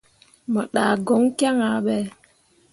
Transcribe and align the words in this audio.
Mo 0.51 0.61
ɗah 0.73 0.93
goŋ 1.05 1.23
kyaŋ 1.37 1.57
ah 1.69 1.79
ɓe. 1.85 1.95